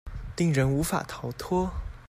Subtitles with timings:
[0.35, 1.69] 令人無法逃脫